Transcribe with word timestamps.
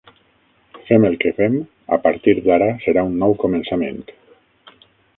Fem 0.87 1.05
el 1.09 1.17
que 1.25 1.33
fem 1.41 1.59
a 1.97 2.01
partir 2.07 2.35
d'ara 2.49 2.73
serà 2.87 3.07
un 3.13 3.17
nou 3.27 3.39
començament. 3.47 4.05